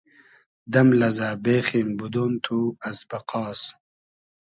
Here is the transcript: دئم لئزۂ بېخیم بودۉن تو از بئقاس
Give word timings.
دئم 0.71 0.87
لئزۂ 0.99 1.29
بېخیم 1.43 1.89
بودۉن 1.97 2.33
تو 2.43 2.57
از 2.87 2.97
بئقاس 3.09 3.61